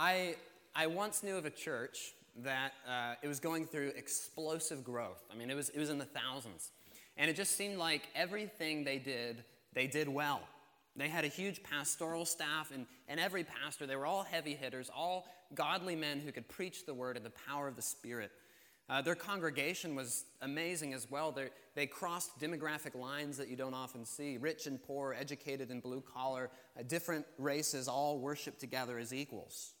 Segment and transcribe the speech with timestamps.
[0.00, 0.36] I,
[0.76, 2.12] I once knew of a church
[2.44, 5.24] that uh, it was going through explosive growth.
[5.28, 6.70] I mean, it was, it was in the thousands.
[7.16, 9.42] And it just seemed like everything they did,
[9.72, 10.40] they did well.
[10.94, 14.88] They had a huge pastoral staff, and, and every pastor, they were all heavy hitters,
[14.96, 18.30] all godly men who could preach the word in the power of the Spirit.
[18.88, 21.32] Uh, their congregation was amazing as well.
[21.32, 25.82] They're, they crossed demographic lines that you don't often see rich and poor, educated and
[25.82, 29.72] blue collar, uh, different races all worship together as equals.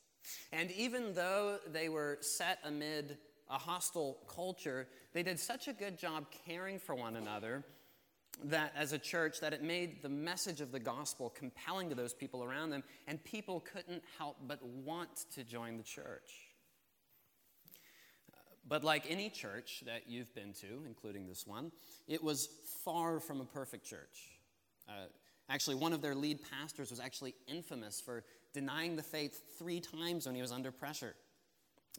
[0.52, 3.18] And even though they were set amid
[3.50, 7.64] a hostile culture, they did such a good job caring for one another
[8.44, 12.14] that as a church that it made the message of the gospel compelling to those
[12.14, 16.30] people around them and people couldn't help but want to join the church.
[18.66, 21.72] But like any church that you've been to including this one
[22.06, 22.48] it was
[22.84, 24.38] far from a perfect church.
[24.88, 25.06] Uh,
[25.48, 30.26] actually one of their lead pastors was actually infamous for denying the faith three times
[30.26, 31.14] when he was under pressure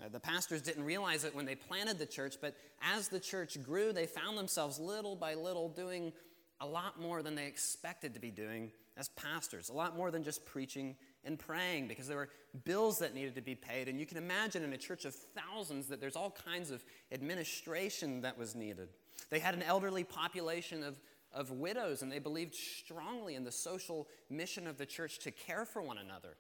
[0.04, 3.62] uh, the pastors didn't realize it when they planted the church, but as the church
[3.64, 6.14] grew, they found themselves little by little doing
[6.62, 10.24] a lot more than they expected to be doing as pastors, a lot more than
[10.24, 12.30] just preaching and praying because there were
[12.66, 13.88] bills that needed to be paid.
[13.88, 18.22] And you can imagine in a church of thousands that there's all kinds of administration
[18.22, 18.90] that was needed.
[19.30, 21.00] They had an elderly population of,
[21.34, 25.66] of widows, and they believed strongly in the social mission of the church to care
[25.66, 26.38] for one another,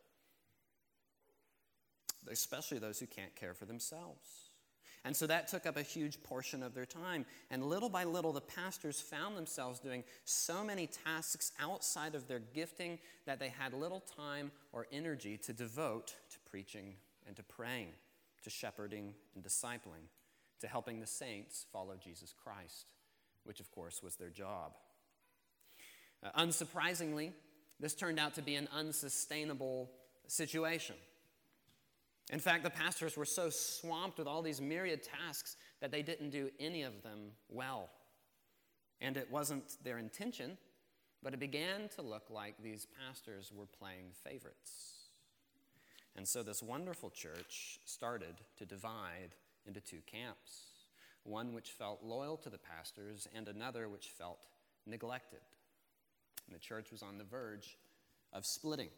[2.30, 4.50] especially those who can't care for themselves.
[5.06, 7.26] And so that took up a huge portion of their time.
[7.50, 12.40] And little by little, the pastors found themselves doing so many tasks outside of their
[12.40, 17.94] gifting that they had little time or energy to devote to preaching and to praying,
[18.44, 20.10] to shepherding and discipling,
[20.60, 22.94] to helping the saints follow Jesus Christ,
[23.50, 24.74] which of course was their job.
[26.24, 27.32] Uh, unsurprisingly,
[27.80, 29.90] this turned out to be an unsustainable
[30.28, 30.96] situation.
[32.32, 36.30] In fact, the pastors were so swamped with all these myriad tasks that they didn't
[36.30, 37.90] do any of them well.
[39.02, 40.56] And it wasn't their intention,
[41.24, 45.08] but it began to look like these pastors were playing favorites.
[46.16, 49.34] And so this wonderful church started to divide
[49.66, 50.79] into two camps
[51.24, 54.46] one which felt loyal to the pastors, and another which felt
[54.86, 55.40] neglected.
[56.48, 57.78] And the church was on the verge
[58.34, 58.90] of splitting.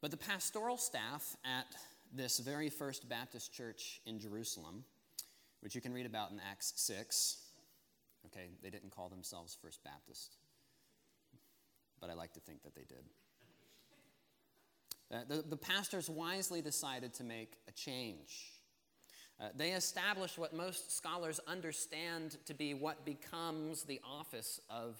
[0.00, 1.66] But the pastoral staff at
[2.12, 4.84] this very first Baptist church in Jerusalem,
[5.60, 7.38] which you can read about in Acts 6,
[8.26, 10.36] okay, they didn't call themselves First Baptist,
[12.00, 13.04] but I like to think that they did.
[15.12, 18.61] Uh, the, the pastors wisely decided to make a change.
[19.42, 24.96] Uh, they established what most scholars understand to be what becomes the office of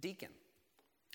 [0.00, 0.30] deacon.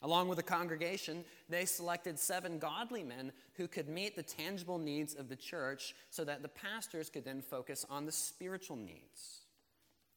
[0.03, 5.15] Along with the congregation, they selected seven godly men who could meet the tangible needs
[5.15, 9.41] of the church so that the pastors could then focus on the spiritual needs.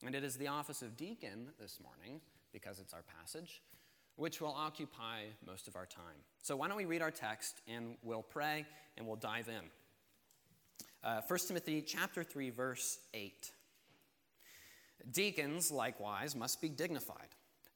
[0.05, 2.21] And it is the office of deacon this morning,
[2.53, 3.63] because it's our passage,
[4.17, 6.25] which will occupy most of our time.
[6.43, 8.67] So why don't we read our text and we'll pray
[8.99, 9.71] and we'll dive in.
[11.03, 13.51] Uh, 1 Timothy chapter 3 verse 8.
[15.11, 17.29] Deacons likewise must be dignified,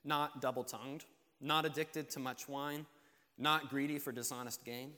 [0.05, 1.05] not double-tongued
[1.45, 2.87] not addicted to much wine,
[3.39, 4.93] not greedy for dishonest gain.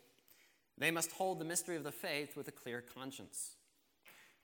[0.78, 3.56] They must hold the mystery of the faith with a clear conscience.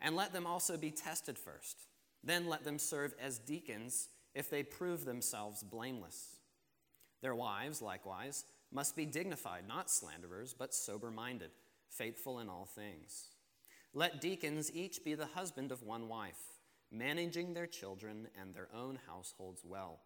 [0.00, 1.86] And let them also be tested first.
[2.24, 6.36] Then let them serve as deacons if they prove themselves blameless.
[7.20, 11.50] Their wives, likewise, must be dignified, not slanderers, but sober minded,
[11.88, 13.28] faithful in all things.
[13.94, 16.58] Let deacons each be the husband of one wife,
[16.90, 20.00] managing their children and their own households well.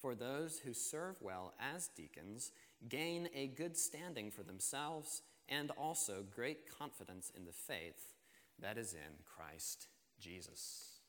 [0.00, 2.52] For those who serve well as deacons
[2.88, 8.14] gain a good standing for themselves and also great confidence in the faith
[8.60, 9.88] that is in Christ
[10.20, 11.00] Jesus.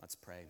[0.00, 0.46] Let's pray.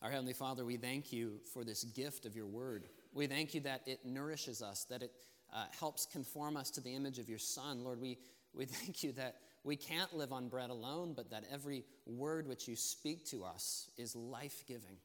[0.00, 2.86] Our Heavenly Father, we thank you for this gift of your word.
[3.12, 5.12] We thank you that it nourishes us, that it
[5.52, 7.84] uh, helps conform us to the image of your Son.
[7.84, 8.18] Lord, we,
[8.54, 12.66] we thank you that we can't live on bread alone, but that every word which
[12.66, 14.96] you speak to us is life giving.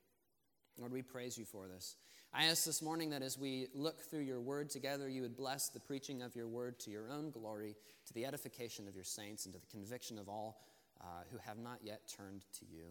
[0.78, 1.96] Lord, we praise you for this.
[2.34, 5.70] I ask this morning that as we look through your word together, you would bless
[5.70, 9.46] the preaching of your word to your own glory, to the edification of your saints,
[9.46, 10.62] and to the conviction of all
[11.02, 12.86] uh, who have not yet turned to you.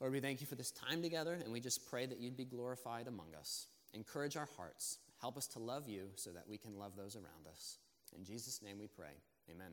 [0.00, 2.44] Lord, we thank you for this time together, and we just pray that you'd be
[2.44, 3.66] glorified among us.
[3.92, 4.98] Encourage our hearts.
[5.20, 7.78] Help us to love you so that we can love those around us.
[8.16, 9.20] In Jesus' name we pray.
[9.50, 9.72] Amen.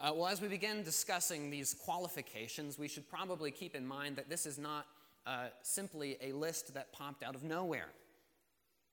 [0.00, 4.28] Uh, well, as we begin discussing these qualifications, we should probably keep in mind that
[4.28, 4.86] this is not
[5.26, 7.88] uh, simply a list that popped out of nowhere.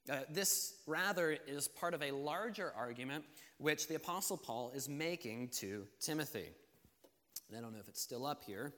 [0.09, 3.23] Uh, this rather is part of a larger argument
[3.59, 6.49] which the Apostle Paul is making to Timothy.
[7.47, 8.73] And I don't know if it's still up here.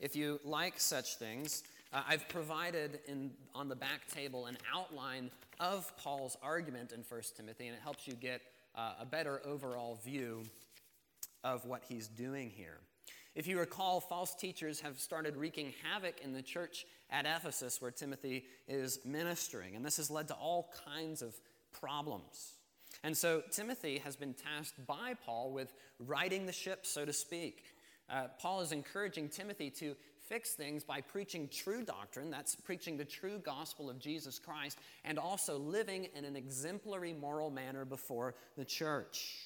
[0.00, 1.62] If you like such things,
[1.92, 5.30] uh, I've provided in, on the back table an outline
[5.60, 8.42] of Paul's argument in 1 Timothy, and it helps you get
[8.74, 10.44] uh, a better overall view
[11.42, 12.78] of what he's doing here.
[13.34, 17.90] If you recall, false teachers have started wreaking havoc in the church at Ephesus where
[17.90, 21.34] Timothy is ministering, and this has led to all kinds of
[21.72, 22.54] problems.
[23.02, 27.64] And so Timothy has been tasked by Paul with righting the ship, so to speak.
[28.08, 29.96] Uh, Paul is encouraging Timothy to
[30.28, 35.18] fix things by preaching true doctrine, that's preaching the true gospel of Jesus Christ, and
[35.18, 39.36] also living in an exemplary moral manner before the church.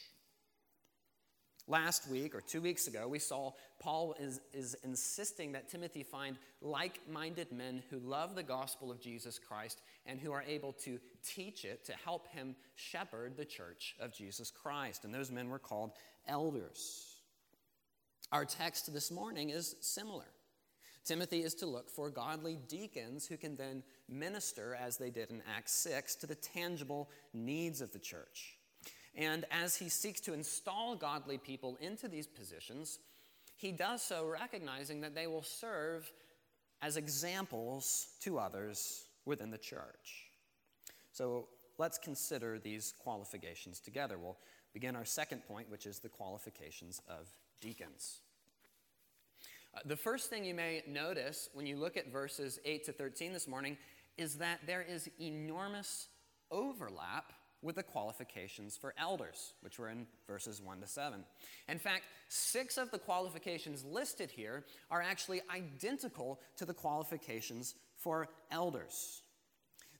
[1.71, 6.39] Last week, or two weeks ago, we saw Paul is, is insisting that Timothy find
[6.63, 10.99] like minded men who love the gospel of Jesus Christ and who are able to
[11.23, 15.05] teach it to help him shepherd the church of Jesus Christ.
[15.05, 15.93] And those men were called
[16.27, 17.05] elders.
[18.33, 20.25] Our text this morning is similar.
[21.09, 25.41] Timothy is to look for godly deacons who can then minister, as they did in
[25.57, 28.59] Acts 6, to the tangible needs of the church.
[29.15, 32.99] And as he seeks to install godly people into these positions,
[33.57, 36.13] he does so recognizing that they will serve
[36.83, 40.27] as examples to others within the church.
[41.13, 44.19] So let's consider these qualifications together.
[44.19, 44.37] We'll
[44.75, 47.27] begin our second point, which is the qualifications of
[47.63, 48.21] deacons.
[49.85, 53.47] The first thing you may notice when you look at verses 8 to 13 this
[53.47, 53.77] morning
[54.17, 56.09] is that there is enormous
[56.51, 57.33] overlap
[57.63, 61.25] with the qualifications for elders, which were in verses 1 to 7.
[61.69, 68.29] In fact, six of the qualifications listed here are actually identical to the qualifications for
[68.51, 69.23] elders.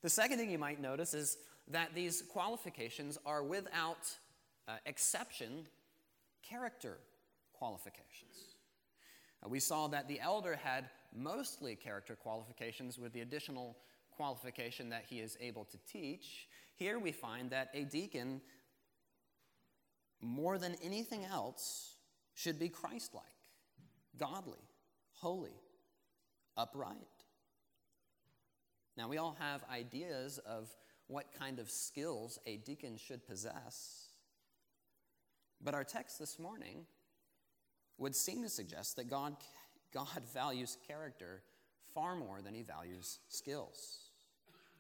[0.03, 1.39] The second thing you might notice is
[1.69, 4.09] that these qualifications are without
[4.67, 5.67] uh, exception
[6.43, 6.99] character
[7.53, 8.58] qualifications.
[9.45, 13.77] Uh, we saw that the elder had mostly character qualifications with the additional
[14.11, 16.49] qualification that he is able to teach.
[16.77, 18.41] Here we find that a deacon,
[20.21, 21.95] more than anything else,
[22.35, 23.25] should be Christ like,
[24.19, 24.63] godly,
[25.13, 25.61] holy,
[26.57, 26.97] upright.
[28.97, 30.69] Now, we all have ideas of
[31.07, 34.09] what kind of skills a deacon should possess.
[35.61, 36.87] But our text this morning
[37.99, 39.37] would seem to suggest that God,
[39.93, 41.43] God values character
[41.95, 44.09] far more than he values skills.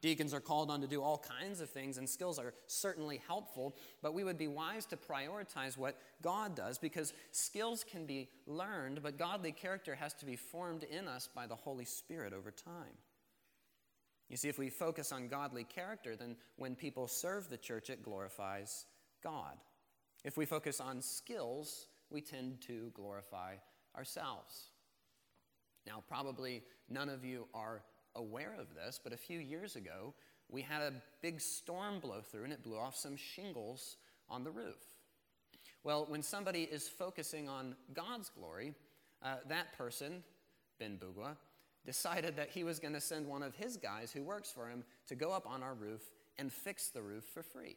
[0.01, 3.75] Deacons are called on to do all kinds of things, and skills are certainly helpful,
[4.01, 9.03] but we would be wise to prioritize what God does because skills can be learned,
[9.03, 12.95] but godly character has to be formed in us by the Holy Spirit over time.
[14.29, 18.03] You see, if we focus on godly character, then when people serve the church, it
[18.03, 18.85] glorifies
[19.23, 19.57] God.
[20.23, 23.55] If we focus on skills, we tend to glorify
[23.97, 24.71] ourselves.
[25.87, 27.83] Now, probably none of you are
[28.15, 30.15] aware of this, but a few years ago,
[30.49, 33.97] we had a big storm blow through and it blew off some shingles
[34.29, 34.83] on the roof.
[35.85, 38.75] Well, when somebody is focusing on God's glory,
[39.23, 40.23] uh, that person,
[40.79, 41.37] Ben Bugwa,
[41.87, 44.85] decided that he was going to send one of his guys who works for him
[45.07, 46.03] to go up on our roof
[46.39, 47.77] and fix the roof for free.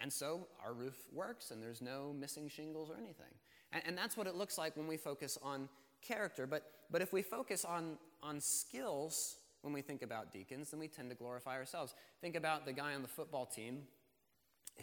[0.00, 3.32] And so our roof works and there's no missing shingles or anything.
[3.72, 5.68] And, and that's what it looks like when we focus on
[6.02, 6.46] character.
[6.46, 10.88] But, but if we focus on, on skills when we think about deacons, then we
[10.88, 11.94] tend to glorify ourselves.
[12.20, 13.82] Think about the guy on the football team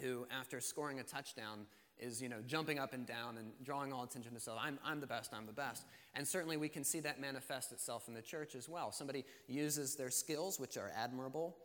[0.02, 1.66] who, after scoring a touchdown,
[2.00, 4.60] is you know jumping up and down and drawing all attention to himself.
[4.62, 5.86] I'm, I'm the best, I'm the best.
[6.16, 8.92] And certainly we can see that manifest itself in the church as well.
[8.92, 11.56] Somebody uses their skills, which are admirable,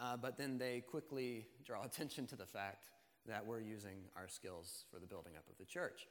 [0.00, 2.90] uh, but then they quickly draw attention to the fact
[3.26, 6.06] that we're using our skills for the building up of the church.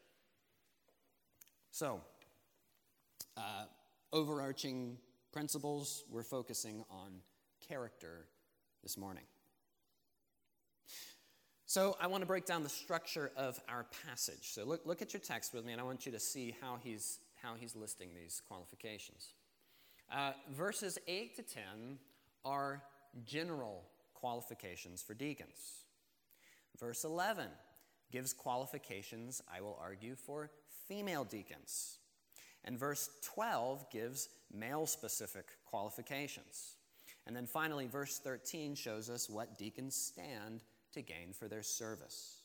[1.72, 2.02] So,
[3.38, 3.66] uh,
[4.12, 4.98] overarching
[5.32, 7.22] principles, we're focusing on
[7.68, 8.26] character
[8.84, 9.24] this morning.
[11.66, 14.52] So, I want to break down the structure of our passage.
[14.54, 16.80] So, look, look at your text with me, and I want you to see how
[16.82, 19.34] he's, how he's listing these qualifications.
[20.12, 21.64] Uh, verses 8 to 10
[22.44, 22.82] are
[23.26, 25.84] general qualifications for deacons.
[26.80, 27.48] Verse 11
[28.12, 30.50] gives qualifications, I will argue, for
[30.88, 32.00] female deacons.
[32.66, 36.76] And verse 12 gives male specific qualifications.
[37.28, 40.64] And then finally, verse 13 shows us what deacons stand
[40.94, 42.42] to gain for their service.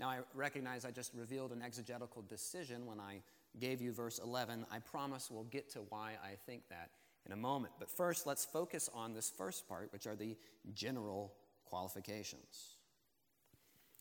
[0.00, 3.20] Now, I recognize I just revealed an exegetical decision when I
[3.58, 4.64] gave you verse 11.
[4.70, 6.90] I promise we'll get to why I think that
[7.28, 7.74] in a moment.
[7.78, 10.36] But first, let's focus on this first part, which are the
[10.72, 12.76] general qualifications.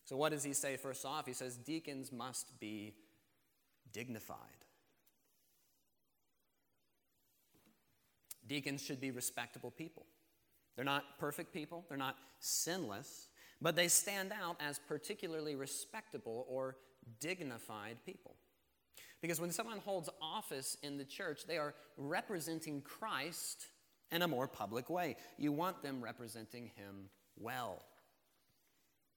[0.05, 1.25] So, what does he say first off?
[1.25, 2.95] He says deacons must be
[3.91, 4.37] dignified.
[8.47, 10.05] Deacons should be respectable people.
[10.75, 13.27] They're not perfect people, they're not sinless,
[13.61, 16.77] but they stand out as particularly respectable or
[17.19, 18.35] dignified people.
[19.21, 23.67] Because when someone holds office in the church, they are representing Christ
[24.11, 25.15] in a more public way.
[25.37, 27.83] You want them representing him well.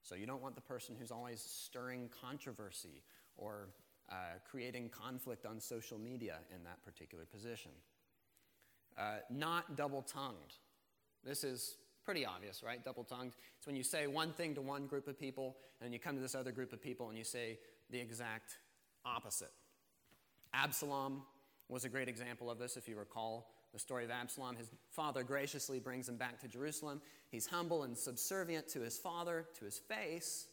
[0.03, 3.03] So you don't want the person who's always stirring controversy
[3.37, 3.69] or
[4.11, 4.15] uh,
[4.51, 7.71] creating conflict on social media in that particular position.
[8.99, 10.55] Uh, not double tongued.
[11.25, 12.83] This is pretty obvious, right?
[12.83, 13.35] Double tongued.
[13.59, 16.23] It's when you say one thing to one group of people, and you come to
[16.23, 17.59] this other group of people and you say
[17.91, 18.59] the exact
[19.05, 19.53] opposite.
[20.53, 21.23] Absalom
[21.69, 24.57] was a great example of this, if you recall the story of Absalom.
[24.57, 27.01] His father graciously brings him back to Jerusalem.
[27.31, 30.49] He's humble and subservient to his father, to his face.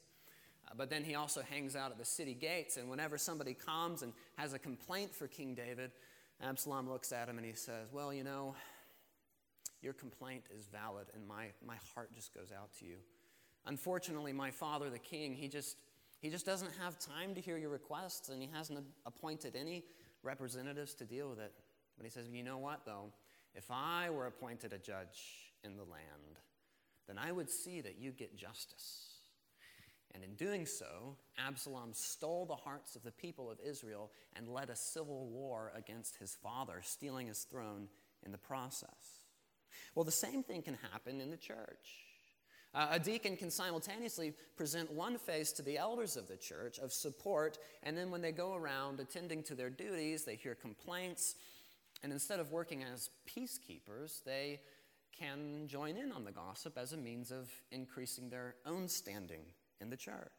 [0.67, 4.03] Uh, but then he also hangs out at the city gates, and whenever somebody comes
[4.03, 5.91] and has a complaint for King David,
[6.41, 8.55] Absalom looks at him and he says, Well, you know,
[9.81, 12.97] your complaint is valid, and my, my heart just goes out to you.
[13.65, 15.77] Unfortunately, my father, the king, he just,
[16.19, 19.83] he just doesn't have time to hear your requests, and he hasn't appointed any
[20.23, 21.53] representatives to deal with it.
[21.97, 23.11] But he says, You know what, though?
[23.53, 26.39] If I were appointed a judge in the land,
[27.07, 29.07] then I would see that you get justice.
[30.13, 34.69] And in doing so, Absalom stole the hearts of the people of Israel and led
[34.69, 37.87] a civil war against his father, stealing his throne
[38.25, 39.21] in the process.
[39.93, 42.06] Well, the same thing can happen in the church.
[42.77, 46.93] Uh, a deacon can simultaneously present one face to the elders of the church of
[46.93, 51.33] support, and then when they go around attending to their duties, they hear complaints,
[52.03, 54.59] and instead of working as peacekeepers, they
[55.11, 59.41] can join in on the gossip as a means of increasing their own standing
[59.81, 60.29] in the church.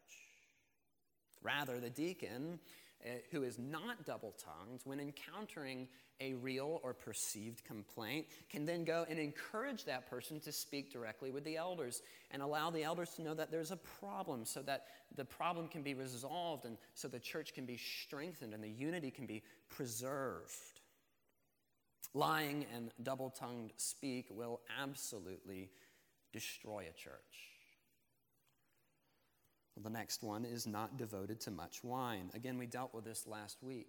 [1.42, 2.60] Rather, the deacon,
[3.06, 5.86] Uh, who is not double tongued, when encountering
[6.20, 11.30] a real or perceived complaint, can then go and encourage that person to speak directly
[11.30, 12.02] with the elders
[12.32, 15.82] and allow the elders to know that there's a problem so that the problem can
[15.82, 20.80] be resolved and so the church can be strengthened and the unity can be preserved.
[22.14, 25.70] Lying and double tongued speak will absolutely
[26.32, 27.57] destroy a church.
[29.82, 32.30] The next one is not devoted to much wine.
[32.34, 33.88] Again, we dealt with this last week.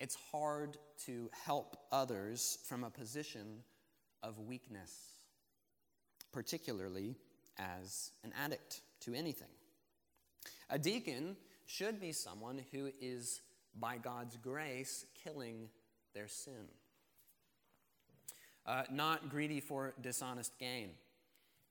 [0.00, 3.62] It's hard to help others from a position
[4.22, 4.92] of weakness,
[6.32, 7.14] particularly
[7.56, 9.48] as an addict to anything.
[10.70, 11.36] A deacon
[11.66, 13.42] should be someone who is,
[13.78, 15.68] by God's grace, killing
[16.14, 16.66] their sin.
[18.66, 20.90] Uh, not greedy for dishonest gain.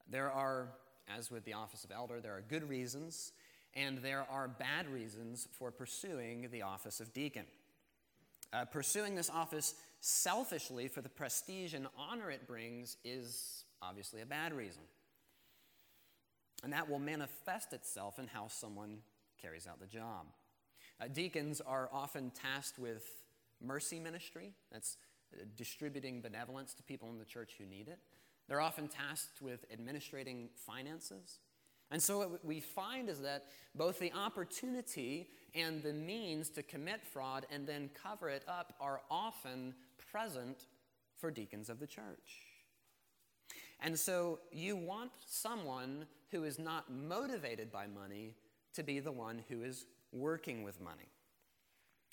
[0.10, 0.70] There are,
[1.18, 3.34] as with the office of elder, there are good reasons
[3.76, 7.46] and there are bad reasons for pursuing the office of deacon.
[8.54, 14.26] Uh, pursuing this office selfishly for the prestige and honor it brings is obviously a
[14.26, 14.82] bad reason.
[16.64, 18.98] And that will manifest itself in how someone
[19.42, 20.28] carries out the job.
[21.00, 23.04] Uh, deacons are often tasked with
[23.62, 24.98] mercy ministry, that's
[25.34, 28.00] uh, distributing benevolence to people in the church who need it.
[28.48, 31.40] They're often tasked with administrating finances.
[31.92, 37.04] And so, what we find is that both the opportunity and the means to commit
[37.04, 39.76] fraud and then cover it up are often
[40.12, 40.68] present
[41.18, 42.48] for deacons of the church.
[43.82, 48.36] And so, you want someone who is not motivated by money
[48.74, 51.10] to be the one who is working with money.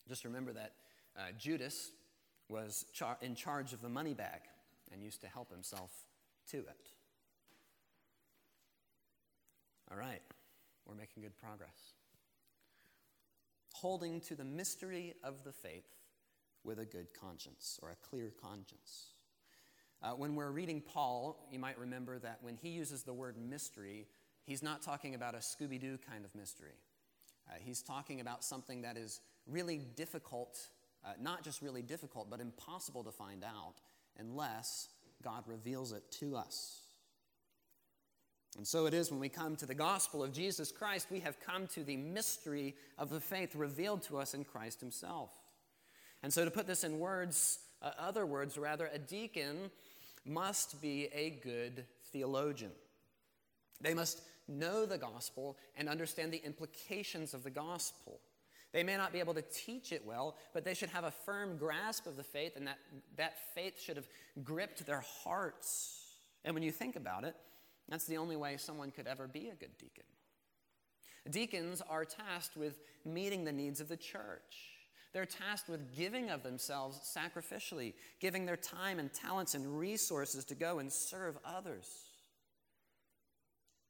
[0.08, 0.72] Just remember that
[1.16, 1.92] uh, Judas
[2.48, 4.40] was char- in charge of the money bag
[4.92, 5.90] and used to help himself
[6.50, 6.90] to it.
[9.90, 10.20] All right,
[10.86, 11.94] we're making good progress.
[13.72, 15.88] Holding to the mystery of the faith
[16.62, 19.14] with a good conscience or a clear conscience.
[20.02, 24.06] Uh, when we're reading Paul, you might remember that when he uses the word mystery,
[24.44, 26.76] he's not talking about a Scooby Doo kind of mystery.
[27.48, 30.58] Uh, he's talking about something that is really difficult,
[31.04, 33.76] uh, not just really difficult, but impossible to find out
[34.18, 34.88] unless
[35.24, 36.82] God reveals it to us.
[38.56, 41.38] And so it is when we come to the gospel of Jesus Christ, we have
[41.40, 45.30] come to the mystery of the faith revealed to us in Christ Himself.
[46.22, 49.70] And so, to put this in words, uh, other words rather, a deacon
[50.24, 52.72] must be a good theologian.
[53.80, 58.20] They must know the gospel and understand the implications of the gospel.
[58.72, 61.56] They may not be able to teach it well, but they should have a firm
[61.56, 62.78] grasp of the faith, and that,
[63.16, 64.08] that faith should have
[64.42, 66.04] gripped their hearts.
[66.44, 67.34] And when you think about it,
[67.88, 70.04] that's the only way someone could ever be a good deacon.
[71.30, 74.74] Deacons are tasked with meeting the needs of the church.
[75.12, 80.54] They're tasked with giving of themselves sacrificially, giving their time and talents and resources to
[80.54, 81.88] go and serve others.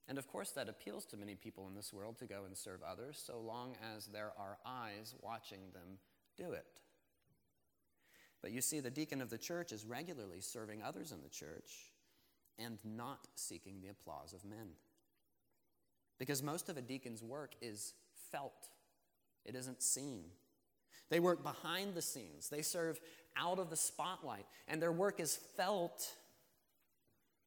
[0.09, 2.81] And of course, that appeals to many people in this world to go and serve
[2.83, 5.99] others, so long as there are eyes watching them
[6.37, 6.65] do it.
[8.41, 11.93] But you see, the deacon of the church is regularly serving others in the church
[12.59, 14.71] and not seeking the applause of men.
[16.19, 17.95] Because most of a deacon's work is
[18.33, 18.69] felt,
[19.45, 20.25] it isn't seen.
[21.11, 23.01] They work behind the scenes, they serve
[23.37, 26.13] out of the spotlight, and their work is felt,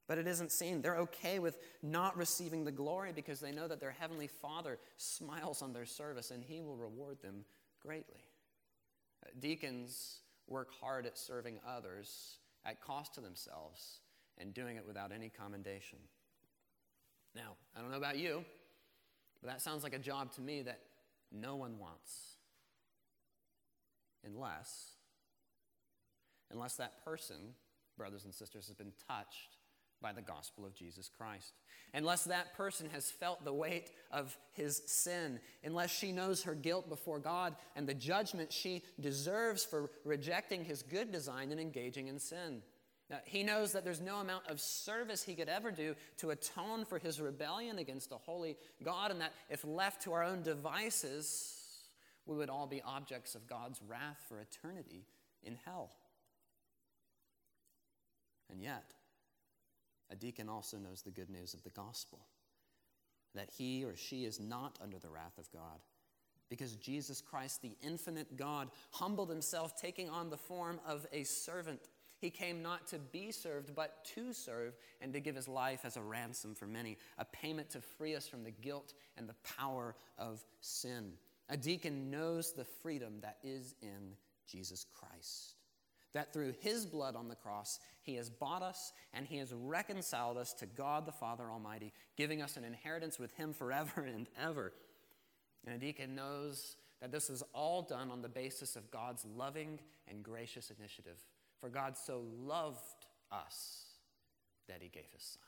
[0.08, 0.82] but it isn't seen.
[0.82, 5.62] They're okay with not receiving the glory because they know that their Heavenly Father smiles
[5.62, 7.46] on their service and He will reward them
[7.82, 8.24] greatly.
[9.40, 14.01] Deacons work hard at serving others at cost to themselves
[14.42, 16.00] and doing it without any commendation.
[17.36, 18.44] Now, I don't know about you,
[19.42, 20.80] but that sounds like a job to me that
[21.32, 22.36] no one wants.
[24.26, 24.92] Unless,
[26.52, 27.56] unless that person,
[27.98, 29.58] brothers and sisters, has been touched
[30.02, 31.54] by the gospel of Jesus Christ.
[31.94, 36.90] Unless that person has felt the weight of his sin, unless she knows her guilt
[36.90, 42.18] before God and the judgment she deserves for rejecting his good design and engaging in
[42.20, 42.62] sin.
[43.12, 46.86] Now, he knows that there's no amount of service he could ever do to atone
[46.86, 51.54] for his rebellion against a holy God, and that if left to our own devices,
[52.26, 55.06] we would all be objects of God's wrath for eternity
[55.44, 55.92] in hell.
[58.50, 58.94] And yet,
[60.10, 62.20] a deacon also knows the good news of the gospel
[63.36, 65.82] that he or she is not under the wrath of God.
[66.50, 71.80] Because Jesus Christ, the infinite God, humbled himself, taking on the form of a servant
[72.22, 75.98] he came not to be served, but to serve and to give his life as
[75.98, 79.96] a ransom for many, a payment to free us from the guilt and the power
[80.20, 81.14] of sin.
[81.50, 84.14] A deacon knows the freedom that is in
[84.48, 85.56] Jesus Christ.
[86.14, 90.38] That through his blood on the cross, he has bought us and he has reconciled
[90.38, 94.74] us to God the Father Almighty, giving us an inheritance with him forever and ever.
[95.66, 99.80] And a deacon knows that this is all done on the basis of God's loving
[100.08, 101.18] and gracious initiative
[101.62, 103.86] for God so loved us
[104.68, 105.44] that he gave his son.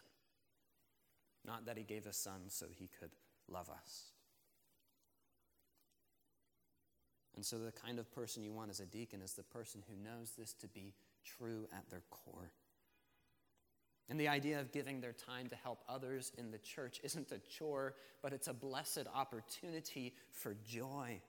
[1.46, 3.12] Not that he gave his son so he could
[3.50, 4.12] love us.
[7.36, 9.96] And so, the kind of person you want as a deacon is the person who
[9.96, 10.94] knows this to be
[11.26, 12.52] true at their core.
[14.08, 17.40] And the idea of giving their time to help others in the church isn't a
[17.58, 21.22] chore, but it's a blessed opportunity for joy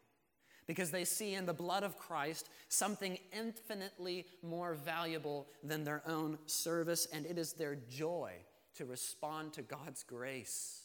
[0.67, 6.39] because they see in the blood of Christ something infinitely more valuable than their own
[6.47, 8.33] service, and it is their joy
[8.77, 10.83] to respond to God's grace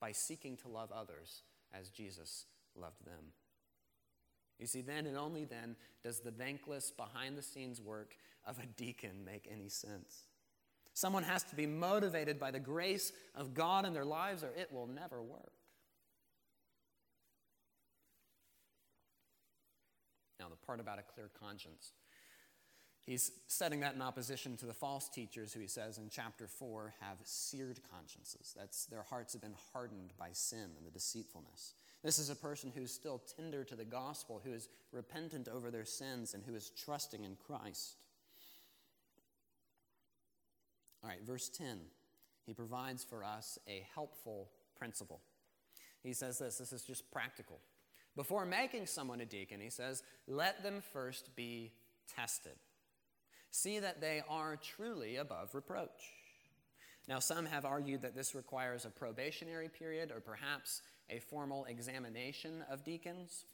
[0.00, 3.32] by seeking to love others as Jesus loved them.
[4.58, 8.66] You see, then and only then does the thankless, behind the scenes work of a
[8.66, 10.24] deacon make any sense.
[10.92, 14.72] Someone has to be motivated by the grace of God in their lives, or it
[14.72, 15.52] will never work.
[20.44, 21.92] Now, the part about a clear conscience.
[23.06, 26.92] He's setting that in opposition to the false teachers who he says in chapter 4
[27.00, 28.54] have seared consciences.
[28.54, 31.74] That's their hearts have been hardened by sin and the deceitfulness.
[32.02, 35.86] This is a person who's still tender to the gospel, who is repentant over their
[35.86, 37.96] sins, and who is trusting in Christ.
[41.02, 41.78] All right, verse 10.
[42.44, 45.22] He provides for us a helpful principle.
[46.02, 47.60] He says this this is just practical.
[48.16, 51.72] Before making someone a deacon, he says, let them first be
[52.14, 52.52] tested.
[53.50, 56.12] See that they are truly above reproach.
[57.08, 62.64] Now, some have argued that this requires a probationary period or perhaps a formal examination
[62.70, 63.44] of deacons.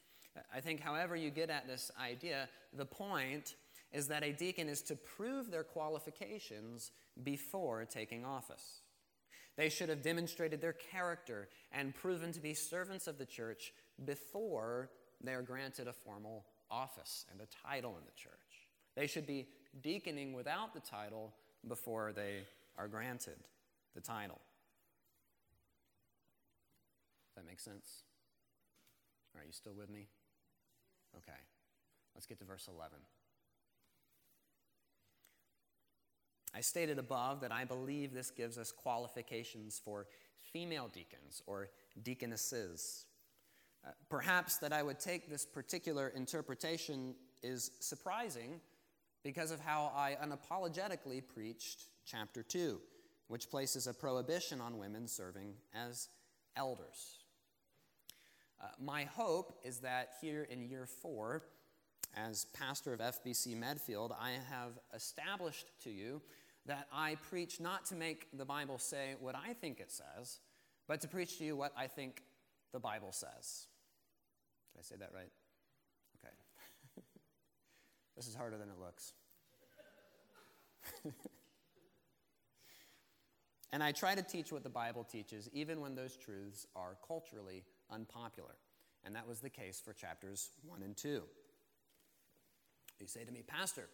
[0.54, 3.56] I think, however, you get at this idea, the point
[3.92, 6.92] is that a deacon is to prove their qualifications
[7.24, 8.82] before taking office.
[9.56, 13.72] They should have demonstrated their character and proven to be servants of the church
[14.04, 14.90] before
[15.22, 18.32] they are granted a formal office and a title in the church.
[18.96, 19.48] They should be
[19.82, 21.32] deaconing without the title
[21.68, 22.38] before they
[22.78, 23.36] are granted
[23.94, 24.40] the title.
[27.28, 28.04] Does that make sense?
[29.36, 30.06] Are you still with me?
[31.16, 31.38] Okay.
[32.14, 32.98] Let's get to verse 11.
[36.54, 40.06] I stated above that I believe this gives us qualifications for
[40.52, 41.68] female deacons or
[42.02, 43.06] deaconesses.
[44.08, 48.60] Perhaps that I would take this particular interpretation is surprising
[49.22, 52.80] because of how I unapologetically preached chapter 2,
[53.28, 56.08] which places a prohibition on women serving as
[56.56, 57.18] elders.
[58.60, 61.42] Uh, my hope is that here in year four,
[62.16, 66.20] as pastor of FBC Medfield, I have established to you
[66.66, 70.40] that I preach not to make the Bible say what I think it says,
[70.86, 72.22] but to preach to you what I think
[72.72, 73.66] the Bible says.
[74.72, 75.30] Did I say that right?
[76.18, 76.34] Okay.
[78.16, 79.12] this is harder than it looks.
[83.72, 87.64] and I try to teach what the Bible teaches, even when those truths are culturally
[87.90, 88.56] unpopular.
[89.04, 91.22] And that was the case for chapters 1 and 2.
[93.00, 93.88] You say to me, Pastor,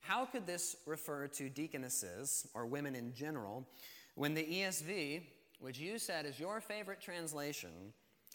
[0.00, 3.68] how could this refer to deaconesses or women in general
[4.14, 5.22] when the ESV,
[5.60, 7.92] which you said is your favorite translation,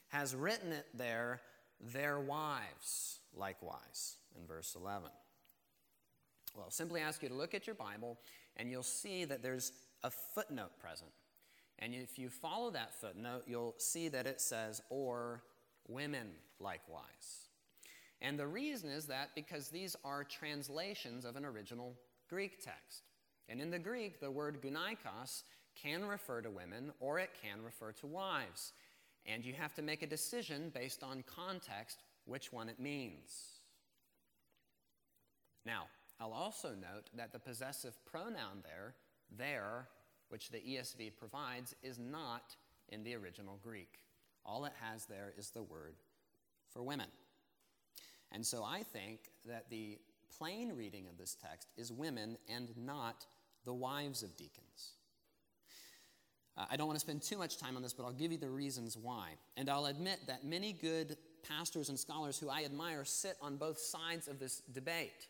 [0.09, 1.41] has written it there,
[1.79, 5.09] their wives likewise, in verse 11?
[6.55, 8.19] Well, I'll simply ask you to look at your Bible
[8.57, 9.71] and you'll see that there's
[10.03, 11.11] a footnote present.
[11.79, 15.41] And if you follow that footnote, you'll see that it says, or
[15.87, 16.27] women
[16.59, 17.47] likewise.
[18.21, 21.95] And the reason is that because these are translations of an original
[22.29, 23.03] Greek text.
[23.49, 25.43] And in the Greek, the word gunaikos
[25.81, 28.73] can refer to women or it can refer to wives.
[29.25, 33.61] And you have to make a decision based on context which one it means.
[35.65, 35.83] Now,
[36.19, 38.95] I'll also note that the possessive pronoun there,
[39.37, 39.87] there,
[40.29, 42.55] which the ESV provides, is not
[42.89, 43.99] in the original Greek.
[44.45, 45.95] All it has there is the word
[46.71, 47.07] for women.
[48.31, 49.99] And so I think that the
[50.37, 53.25] plain reading of this text is women and not
[53.65, 54.93] the wives of deacons.
[56.57, 58.37] Uh, I don't want to spend too much time on this, but I'll give you
[58.37, 59.29] the reasons why.
[59.57, 63.79] And I'll admit that many good pastors and scholars who I admire sit on both
[63.79, 65.27] sides of this debate.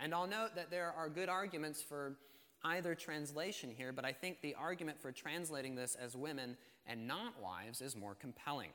[0.00, 2.16] And I'll note that there are good arguments for
[2.64, 7.40] either translation here, but I think the argument for translating this as women and not
[7.40, 8.70] wives is more compelling.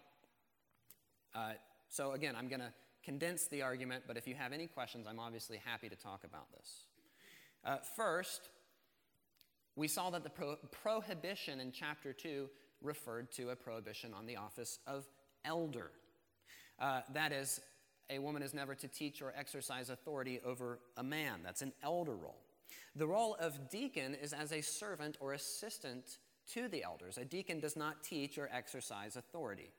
[1.35, 1.53] Uh,
[1.89, 5.19] so, again, I'm going to condense the argument, but if you have any questions, I'm
[5.19, 6.85] obviously happy to talk about this.
[7.65, 8.49] Uh, first,
[9.75, 12.49] we saw that the pro- prohibition in chapter 2
[12.81, 15.07] referred to a prohibition on the office of
[15.45, 15.91] elder.
[16.79, 17.61] Uh, that is,
[18.09, 21.39] a woman is never to teach or exercise authority over a man.
[21.43, 22.41] That's an elder role.
[22.95, 26.19] The role of deacon is as a servant or assistant
[26.51, 27.17] to the elders.
[27.17, 29.71] A deacon does not teach or exercise authority.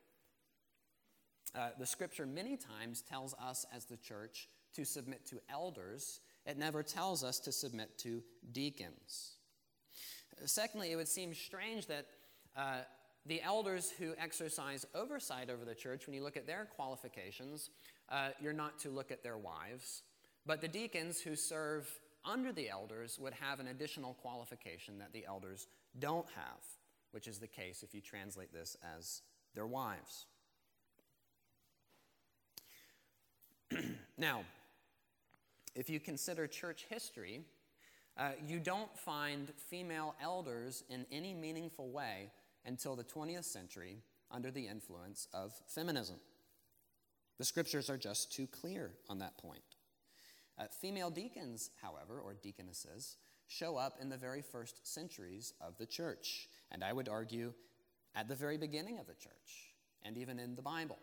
[1.55, 6.59] Uh, the scripture many times tells us as the church to submit to elders, it
[6.59, 9.34] never tells us to submit to deacons.
[10.45, 12.07] Secondly, it would seem strange that
[12.57, 12.79] uh,
[13.27, 17.71] the elders who exercise oversight over the church, when you look at their qualifications,
[18.11, 20.03] uh, you're not to look at their wives.
[20.47, 21.89] But the deacons who serve
[22.25, 25.67] under the elders would have an additional qualification that the elders
[25.99, 26.61] don't have,
[27.13, 29.23] which is the case if you translate this as
[29.55, 30.27] their wives.
[34.19, 34.45] now,
[35.75, 37.41] if you consider church history,
[38.17, 42.31] uh, you don't find female elders in any meaningful way
[42.65, 43.99] until the 20th century
[44.31, 46.17] under the influence of feminism.
[47.39, 49.63] The scriptures are just too clear on that point.
[50.57, 53.17] Uh, female deacons, however, or deaconesses,
[53.49, 57.53] show up in the very first centuries of the church, and I would argue
[58.15, 59.73] at the very beginning of the church,
[60.05, 60.99] and even in the Bible.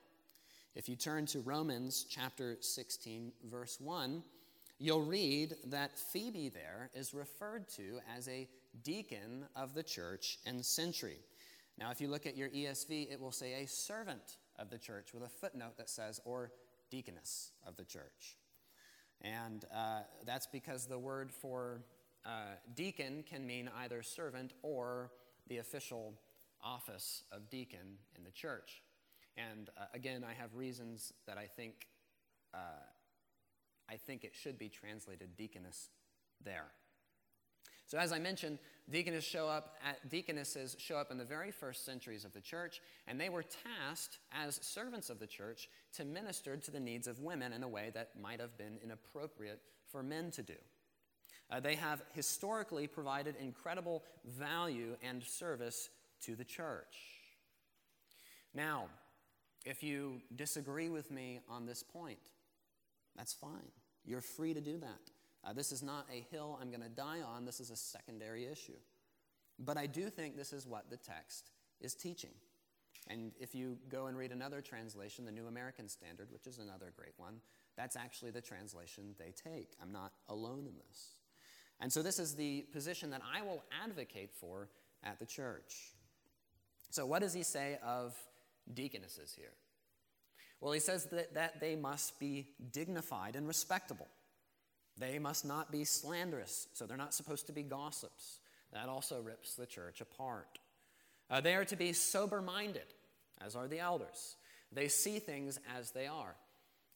[0.74, 4.24] If you turn to Romans chapter 16, verse 1,
[4.82, 8.50] you'll read that Phoebe there is referred to as a
[8.84, 11.20] deacon of the church and Cenchreae.
[11.78, 15.14] Now, if you look at your ESV, it will say a servant of the church
[15.14, 16.52] with a footnote that says, or
[16.90, 18.38] deaconess of the church.
[19.22, 21.84] And uh, that's because the word for
[22.26, 25.12] uh, deacon can mean either servant or
[25.48, 26.16] the official
[26.64, 28.82] office of deacon in the church.
[29.38, 31.88] And uh, again, I have reasons that I think
[32.54, 32.58] uh,
[33.92, 35.90] I think it should be translated deaconess
[36.44, 36.72] there.
[37.88, 38.58] So, as I mentioned,
[38.90, 42.80] deaconess show up at, deaconesses show up in the very first centuries of the church,
[43.06, 47.20] and they were tasked as servants of the church to minister to the needs of
[47.20, 49.60] women in a way that might have been inappropriate
[49.92, 50.56] for men to do.
[51.50, 55.90] Uh, they have historically provided incredible value and service
[56.22, 56.96] to the church.
[58.54, 58.86] Now,
[59.66, 62.20] if you disagree with me on this point,
[63.18, 63.72] that's fine.
[64.06, 65.12] You're free to do that.
[65.44, 68.46] Uh, this is not a hill I'm going to die on, this is a secondary
[68.46, 68.78] issue.
[69.60, 72.32] But I do think this is what the text is teaching.
[73.08, 76.94] And if you go and read another translation, the New American Standard, which is another
[76.96, 77.42] great one,
[77.76, 79.72] that's actually the translation they take.
[79.82, 81.16] I'm not alone in this.
[81.80, 84.70] And so, this is the position that I will advocate for
[85.04, 85.94] at the church.
[86.92, 88.16] So, what does he say of
[88.72, 89.54] deaconesses here?
[90.62, 94.08] Well, he says that, that they must be dignified and respectable.
[94.98, 98.40] They must not be slanderous, so they're not supposed to be gossips.
[98.72, 100.60] That also rips the church apart.
[101.30, 102.94] Uh, they are to be sober minded,
[103.44, 104.36] as are the elders.
[104.72, 106.36] They see things as they are.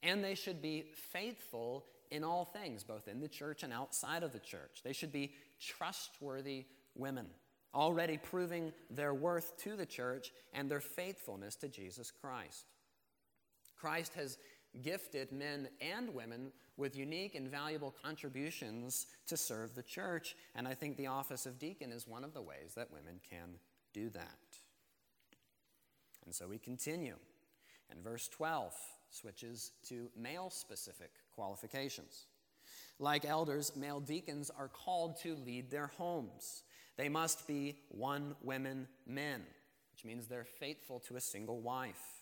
[0.04, 4.32] And they should be faithful in all things, both in the church and outside of
[4.32, 4.82] the church.
[4.84, 7.26] They should be trustworthy women,
[7.74, 12.66] already proving their worth to the church and their faithfulness to Jesus Christ.
[13.76, 14.38] Christ has
[14.82, 20.74] gifted men and women with unique and valuable contributions to serve the church, and I
[20.74, 23.60] think the office of deacon is one of the ways that women can
[23.94, 24.38] do that.
[26.26, 27.16] And so we continue.
[27.90, 28.74] And verse 12
[29.12, 32.26] switches to male specific qualifications.
[33.00, 36.64] Like elders, male deacons are called to lead their homes.
[36.98, 39.44] They must be one women men,
[39.92, 42.15] which means they're faithful to a single wife.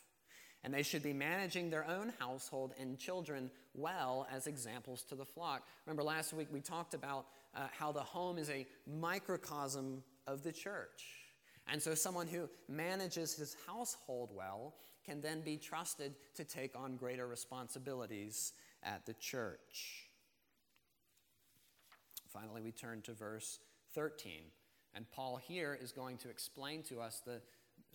[0.63, 5.25] And they should be managing their own household and children well as examples to the
[5.25, 5.67] flock.
[5.85, 10.51] Remember, last week we talked about uh, how the home is a microcosm of the
[10.51, 11.03] church.
[11.67, 16.95] And so, someone who manages his household well can then be trusted to take on
[16.95, 20.09] greater responsibilities at the church.
[22.31, 23.59] Finally, we turn to verse
[23.93, 24.31] 13.
[24.95, 27.41] And Paul here is going to explain to us the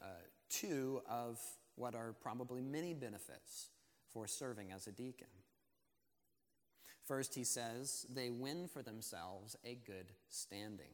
[0.00, 0.06] uh,
[0.48, 1.40] two of
[1.78, 3.68] what are probably many benefits
[4.12, 5.28] for serving as a deacon.
[7.06, 10.92] First, he says, they win for themselves a good standing.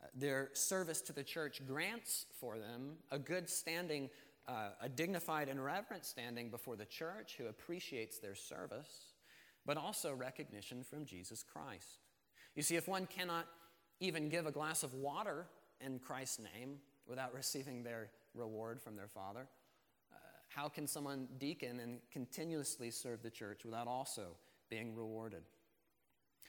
[0.00, 4.08] Uh, their service to the church grants for them a good standing
[4.48, 9.12] uh, a dignified and reverent standing before the church who appreciates their service,
[9.66, 11.98] but also recognition from Jesus Christ.
[12.54, 13.46] You see, if one cannot
[14.00, 15.46] even give a glass of water
[15.80, 19.46] in Christ's name without receiving their reward from their Father,
[20.12, 20.16] uh,
[20.48, 24.36] how can someone deacon and continuously serve the church without also
[24.70, 25.42] being rewarded?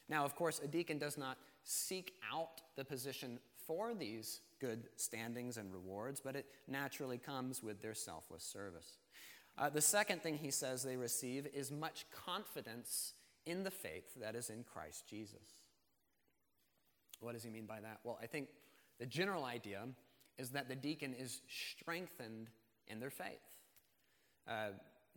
[0.07, 5.57] Now, of course, a deacon does not seek out the position for these good standings
[5.57, 8.97] and rewards, but it naturally comes with their selfless service.
[9.57, 13.13] Uh, the second thing he says they receive is much confidence
[13.45, 15.59] in the faith that is in Christ Jesus.
[17.19, 17.99] What does he mean by that?
[18.03, 18.47] Well, I think
[18.99, 19.83] the general idea
[20.39, 22.49] is that the deacon is strengthened
[22.87, 23.27] in their faith.
[24.47, 24.69] Uh,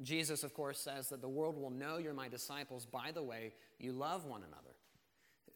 [0.03, 3.55] Jesus, of course, says that the world will know you're my disciples by the way
[3.79, 4.75] you love one another.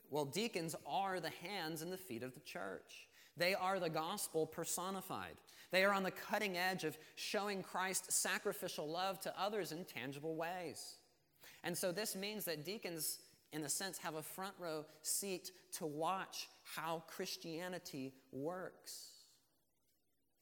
[0.09, 3.09] Well, deacons are the hands and the feet of the church.
[3.37, 5.35] They are the gospel personified.
[5.73, 10.37] They are on the cutting edge of showing Christ's sacrificial love to others in tangible
[10.37, 10.97] ways.
[11.65, 13.19] And so this means that deacons,
[13.53, 19.09] in a sense, have a front row seat to watch how Christianity works.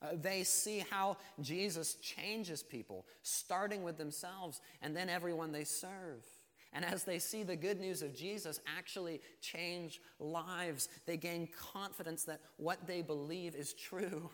[0.05, 6.25] Uh, they see how Jesus changes people, starting with themselves and then everyone they serve.
[6.73, 12.25] And as they see the good news of Jesus actually change lives, they gain confidence
[12.25, 14.29] that what they believe is true.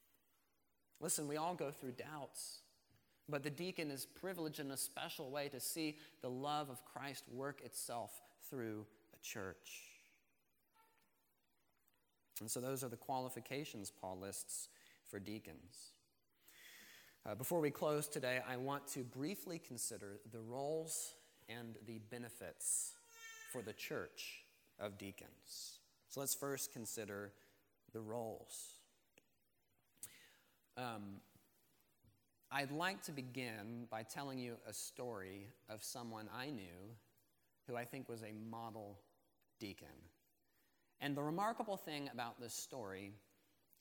[1.00, 2.60] Listen, we all go through doubts,
[3.28, 7.24] but the deacon is privileged in a special way to see the love of Christ
[7.32, 8.12] work itself
[8.48, 9.99] through a church.
[12.40, 14.68] And so, those are the qualifications Paul lists
[15.08, 15.92] for deacons.
[17.26, 21.14] Uh, before we close today, I want to briefly consider the roles
[21.50, 22.94] and the benefits
[23.52, 24.44] for the church
[24.78, 25.80] of deacons.
[26.08, 27.32] So let's first consider
[27.92, 28.74] the roles.
[30.76, 31.20] Um,
[32.50, 36.96] I'd like to begin by telling you a story of someone I knew
[37.68, 38.98] who I think was a model
[39.60, 39.88] deacon.
[41.00, 43.12] And the remarkable thing about this story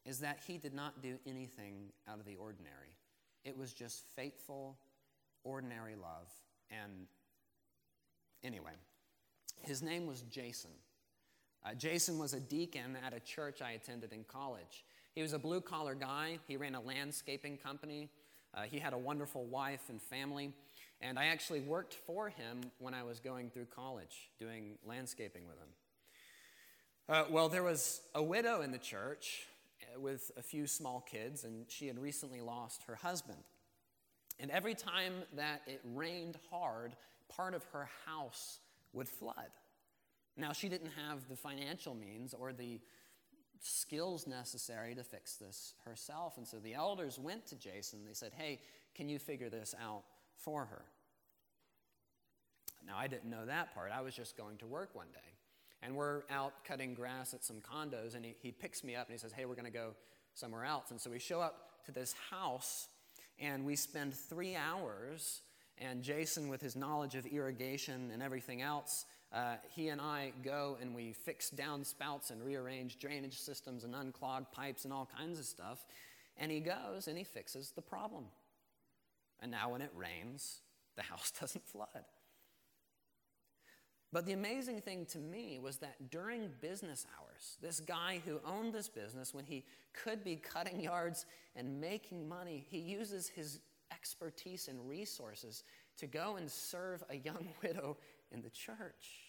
[0.06, 2.96] is that he did not do anything out of the ordinary.
[3.44, 4.78] It was just faithful,
[5.44, 6.30] ordinary love
[6.72, 7.08] and
[8.44, 8.72] Anyway,
[9.62, 10.72] his name was Jason.
[11.66, 14.86] Uh, Jason was a deacon at a church I attended in college.
[15.14, 16.40] He was a blue collar guy.
[16.48, 18.10] He ran a landscaping company.
[18.54, 20.54] Uh, he had a wonderful wife and family.
[21.02, 25.58] And I actually worked for him when I was going through college, doing landscaping with
[25.58, 25.68] him.
[27.10, 29.48] Uh, well, there was a widow in the church
[29.82, 33.40] uh, with a few small kids, and she had recently lost her husband.
[34.40, 36.96] And every time that it rained hard,
[37.28, 38.60] part of her house
[38.94, 39.50] would flood.
[40.38, 42.80] Now, she didn't have the financial means or the
[43.60, 46.38] skills necessary to fix this herself.
[46.38, 48.06] And so the elders went to Jason.
[48.06, 48.60] They said, Hey,
[48.94, 50.04] can you figure this out
[50.38, 50.86] for her?
[52.86, 53.92] Now, I didn't know that part.
[53.92, 55.39] I was just going to work one day.
[55.82, 59.14] And we're out cutting grass at some condos, and he, he picks me up and
[59.14, 59.92] he says, Hey, we're going to go
[60.34, 60.92] somewhere else.
[60.92, 62.88] And so we show up to this house,
[63.40, 65.42] and we spend three hours.
[65.78, 70.78] And Jason, with his knowledge of irrigation and everything else, uh, he and I go
[70.82, 75.46] and we fix downspouts and rearrange drainage systems and unclog pipes and all kinds of
[75.46, 75.86] stuff.
[76.38, 78.26] And he goes and he fixes the problem.
[79.42, 80.62] And now, when it rains,
[80.96, 82.04] the house doesn't flood.
[84.12, 88.74] But the amazing thing to me was that during business hours, this guy who owned
[88.74, 93.60] this business, when he could be cutting yards and making money, he uses his
[93.92, 95.64] expertise and resources
[95.98, 97.98] to go and serve a young widow
[98.32, 99.20] in the church.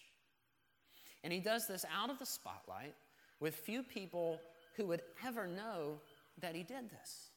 [1.22, 2.94] And he does this out of the spotlight
[3.38, 4.40] with few people
[4.76, 6.00] who would ever know
[6.40, 7.30] that he did this.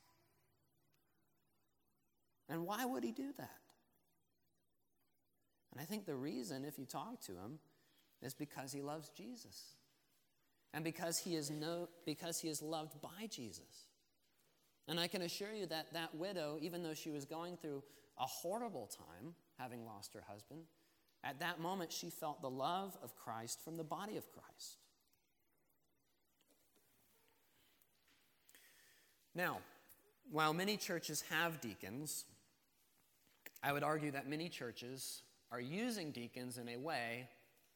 [2.47, 3.62] And why would he do that?
[5.73, 7.57] And I think the reason, if you talk to him,
[8.21, 9.75] is because he loves Jesus.
[10.71, 13.87] And because he is no, because he is loved by Jesus.
[14.87, 17.83] And I can assure you that that widow, even though she was going through
[18.19, 20.61] a horrible time, having lost her husband,
[21.23, 24.77] at that moment she felt the love of Christ from the body of Christ.
[29.33, 29.59] Now,
[30.29, 32.25] while many churches have deacons,
[33.63, 37.29] I would argue that many churches are using deacons in a way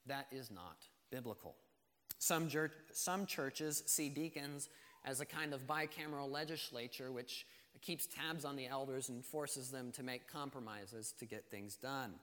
[0.07, 0.77] that is not
[1.11, 1.55] biblical.
[2.17, 2.49] Some,
[2.91, 4.67] some churches see deacons
[5.05, 7.45] as a kind of bicameral legislature which
[7.83, 12.15] keeps tabs on the elders and forces them to make compromises to get things done.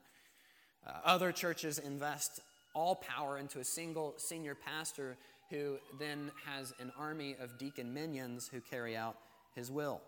[0.85, 2.41] Uh, other churches invest
[2.73, 5.15] all power into a single senior pastor
[5.49, 9.15] who then has an army of deacon minions who carry out
[9.55, 10.01] his will.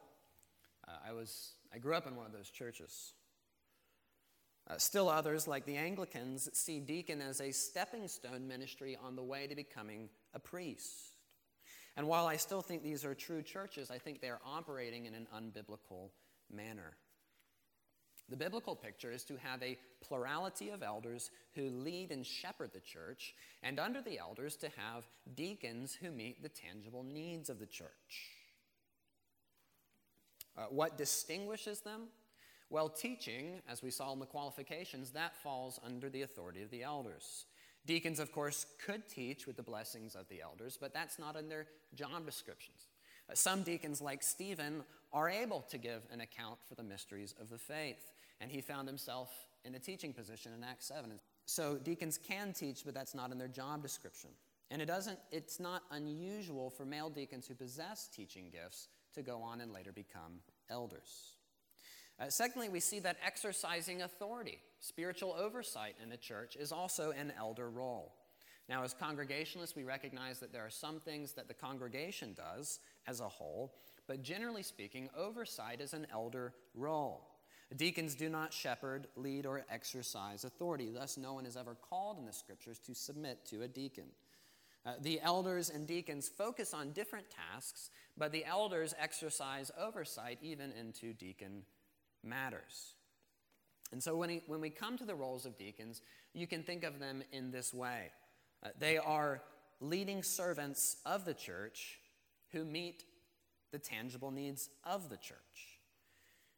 [0.85, 3.13] Uh, I, was, I grew up in one of those churches.
[4.69, 9.23] Uh, still others, like the Anglicans, see deacon as a stepping stone ministry on the
[9.23, 11.13] way to becoming a priest.
[11.95, 15.13] And while I still think these are true churches, I think they are operating in
[15.13, 16.09] an unbiblical
[16.53, 16.97] manner.
[18.29, 22.81] The biblical picture is to have a plurality of elders who lead and shepherd the
[22.81, 27.65] church, and under the elders to have deacons who meet the tangible needs of the
[27.65, 28.33] church.
[30.57, 32.09] Uh, what distinguishes them?
[32.69, 36.83] Well, teaching, as we saw in the qualifications, that falls under the authority of the
[36.83, 37.45] elders.
[37.85, 41.47] Deacons, of course, could teach with the blessings of the elders, but that's not in
[41.47, 42.87] their job descriptions.
[43.29, 47.49] Uh, some deacons, like Stephen, are able to give an account for the mysteries of
[47.49, 49.29] the faith, and he found himself
[49.63, 51.19] in a teaching position in Acts 7.
[51.45, 54.31] So deacons can teach, but that's not in their job description.
[54.69, 59.41] And it doesn't, it's not unusual for male deacons who possess teaching gifts to go
[59.41, 61.36] on and later become elders.
[62.19, 67.31] Uh, secondly, we see that exercising authority, spiritual oversight in the church, is also an
[67.37, 68.13] elder role.
[68.67, 73.21] Now, as congregationalists, we recognize that there are some things that the congregation does as
[73.21, 73.75] a whole,
[74.07, 77.29] but generally speaking, oversight is an elder role.
[77.75, 80.89] Deacons do not shepherd, lead, or exercise authority.
[80.89, 84.05] Thus, no one is ever called in the scriptures to submit to a deacon.
[84.85, 90.71] Uh, the elders and deacons focus on different tasks, but the elders exercise oversight even
[90.71, 91.63] into deacon
[92.27, 92.93] matters.
[93.91, 96.01] And so when, he, when we come to the roles of deacons,
[96.33, 98.11] you can think of them in this way
[98.63, 99.41] uh, they are
[99.79, 101.99] leading servants of the church
[102.51, 103.03] who meet
[103.71, 105.37] the tangible needs of the church.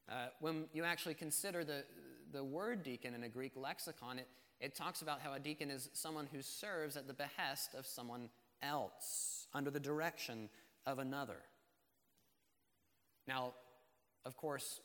[0.09, 1.83] Uh, when you actually consider the,
[2.31, 4.27] the word deacon in a Greek lexicon, it,
[4.59, 8.29] it talks about how a deacon is someone who serves at the behest of someone
[8.61, 10.49] else, under the direction
[10.85, 11.37] of another.
[13.27, 13.53] Now,
[14.25, 14.81] of course,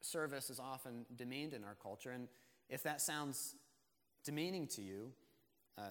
[0.00, 2.10] service is often demeaned in our culture.
[2.10, 2.28] And
[2.68, 3.54] if that sounds
[4.24, 5.12] demeaning to you,
[5.78, 5.82] uh,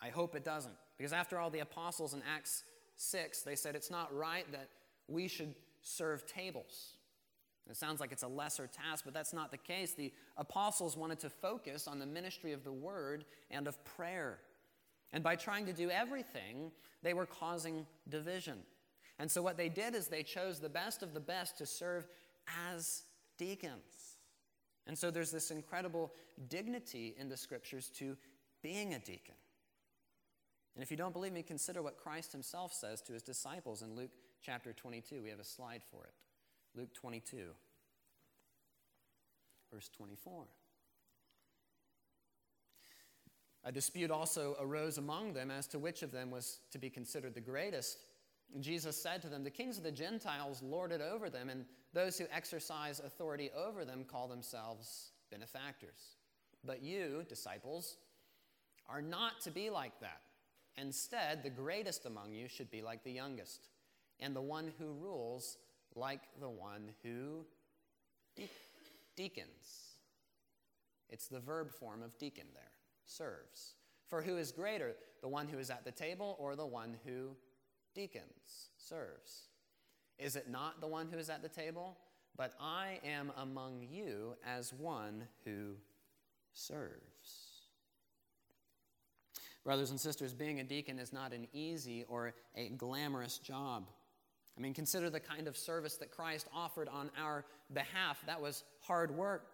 [0.00, 0.74] I hope it doesn't.
[0.96, 2.64] Because after all, the apostles in Acts
[2.96, 4.68] 6, they said it's not right that
[5.08, 6.94] we should serve tables.
[7.70, 9.94] It sounds like it's a lesser task, but that's not the case.
[9.94, 14.38] The apostles wanted to focus on the ministry of the word and of prayer.
[15.12, 16.72] And by trying to do everything,
[17.02, 18.58] they were causing division.
[19.18, 22.08] And so, what they did is they chose the best of the best to serve
[22.70, 23.02] as
[23.38, 24.16] deacons.
[24.86, 26.12] And so there's this incredible
[26.48, 28.16] dignity in the scriptures to
[28.62, 29.34] being a deacon.
[30.74, 33.94] And if you don't believe me, consider what Christ himself says to his disciples in
[33.94, 34.10] Luke
[34.42, 35.22] chapter 22.
[35.22, 36.14] We have a slide for it.
[36.74, 37.48] Luke 22,
[39.70, 40.44] verse 24.
[43.64, 47.34] A dispute also arose among them as to which of them was to be considered
[47.34, 47.98] the greatest.
[48.60, 52.18] Jesus said to them, The kings of the Gentiles lord it over them, and those
[52.18, 56.16] who exercise authority over them call themselves benefactors.
[56.64, 57.96] But you, disciples,
[58.88, 60.20] are not to be like that.
[60.76, 63.68] Instead, the greatest among you should be like the youngest,
[64.20, 65.58] and the one who rules
[65.94, 67.44] like the one who
[68.36, 68.48] de-
[69.16, 69.96] deacons.
[71.08, 72.62] It's the verb form of deacon there
[73.04, 73.74] serves.
[74.08, 77.36] For who is greater, the one who is at the table or the one who
[77.94, 79.48] deacons, serves?
[80.18, 81.96] Is it not the one who is at the table?
[82.36, 85.74] But I am among you as one who
[86.52, 87.52] serves.
[89.64, 93.88] Brothers and sisters, being a deacon is not an easy or a glamorous job.
[94.56, 98.22] I mean, consider the kind of service that Christ offered on our behalf.
[98.26, 99.46] That was hard work.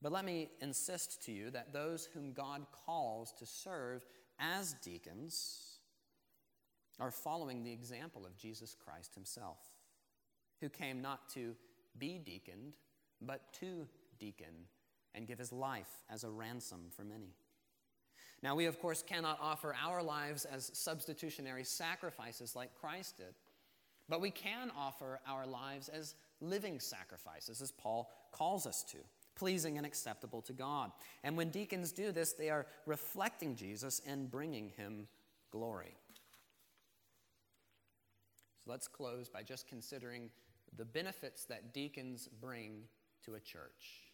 [0.00, 4.04] But let me insist to you that those whom God calls to serve
[4.38, 5.75] as deacons
[6.98, 9.58] are following the example of Jesus Christ himself,
[10.60, 11.54] who came not to
[11.98, 12.74] be deaconed,
[13.20, 13.86] but to
[14.18, 14.66] deacon
[15.14, 17.34] and give his life as a ransom for many.
[18.42, 23.34] Now, we, of course, cannot offer our lives as substitutionary sacrifices like Christ did,
[24.08, 28.98] but we can offer our lives as living sacrifices, as Paul calls us to
[29.36, 30.90] pleasing and acceptable to God.
[31.22, 35.06] And when deacons do this, they are reflecting Jesus and bringing him
[35.50, 35.94] glory.
[38.66, 40.30] So let's close by just considering
[40.76, 42.82] the benefits that deacons bring
[43.24, 44.10] to a church.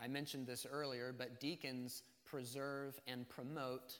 [0.00, 3.98] I mentioned this earlier, but deacons preserve and promote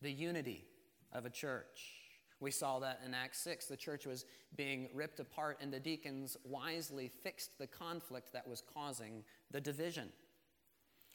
[0.00, 0.64] the unity
[1.12, 1.94] of a church.
[2.40, 3.66] We saw that in Acts 6.
[3.66, 8.62] The church was being ripped apart, and the deacons wisely fixed the conflict that was
[8.74, 10.10] causing the division.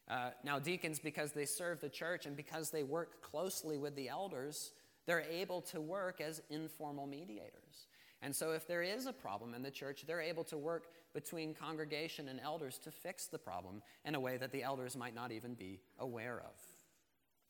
[0.09, 4.09] Uh, now, deacons, because they serve the church and because they work closely with the
[4.09, 4.71] elders,
[5.10, 7.88] they're able to work as informal mediators.
[8.22, 10.84] And so, if there is a problem in the church, they're able to work
[11.16, 15.16] between congregation and elders to fix the problem in a way that the elders might
[15.16, 16.53] not even be aware of.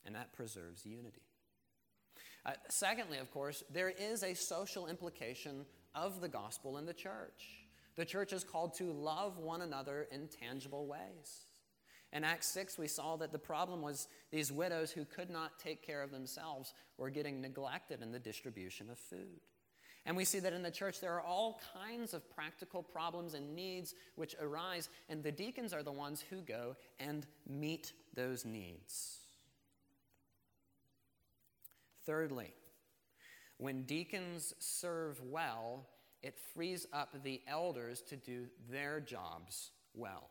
[0.05, 1.23] And that preserves unity.
[2.45, 7.65] Uh, secondly, of course, there is a social implication of the gospel in the church.
[7.97, 11.48] The church is called to love one another in tangible ways.
[12.11, 15.85] In Acts 6, we saw that the problem was these widows who could not take
[15.85, 19.39] care of themselves were getting neglected in the distribution of food.
[20.05, 23.55] And we see that in the church there are all kinds of practical problems and
[23.55, 29.19] needs which arise, and the deacons are the ones who go and meet those needs.
[32.07, 32.53] Thirdly,
[33.57, 35.85] when deacons serve well,
[36.23, 40.29] it frees up the elders to do their jobs well.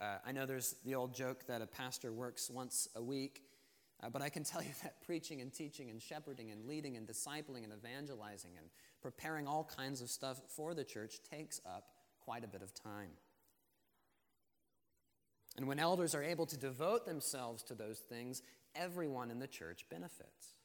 [0.00, 3.42] Uh, I know there's the old joke that a pastor works once a week,
[4.02, 7.06] uh, but I can tell you that preaching and teaching and shepherding and leading and
[7.06, 8.66] discipling and evangelizing and
[9.00, 11.90] preparing all kinds of stuff for the church takes up
[12.20, 13.10] quite a bit of time.
[15.56, 18.42] And when elders are able to devote themselves to those things,
[18.74, 20.56] everyone in the church benefits.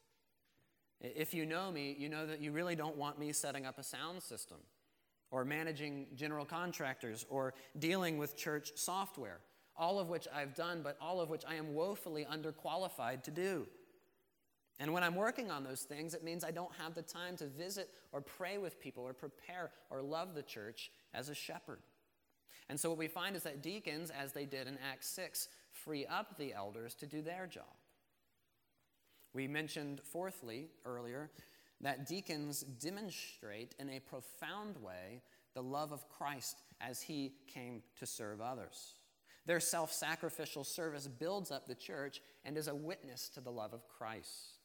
[1.00, 3.84] If you know me, you know that you really don't want me setting up a
[3.84, 4.58] sound system
[5.32, 9.40] or managing general contractors or dealing with church software,
[9.76, 13.68] all of which I've done, but all of which I am woefully underqualified to do.
[14.80, 17.48] And when I'm working on those things, it means I don't have the time to
[17.48, 21.80] visit or pray with people or prepare or love the church as a shepherd.
[22.70, 26.06] And so what we find is that deacons, as they did in Acts 6, free
[26.06, 27.66] up the elders to do their job.
[29.34, 31.30] We mentioned, fourthly, earlier,
[31.82, 35.22] that deacons demonstrate in a profound way
[35.54, 38.96] the love of Christ as he came to serve others.
[39.46, 43.74] Their self sacrificial service builds up the church and is a witness to the love
[43.74, 44.60] of Christ.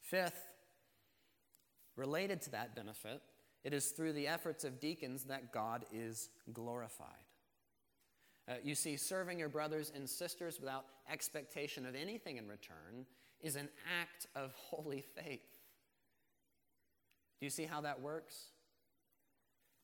[0.00, 0.52] Fifth,
[1.96, 3.22] related to that benefit,
[3.64, 7.08] it is through the efforts of deacons that God is glorified.
[8.48, 13.04] Uh, you see, serving your brothers and sisters without expectation of anything in return
[13.46, 13.68] is an
[14.00, 15.58] act of holy faith.
[17.38, 18.34] Do you see how that works?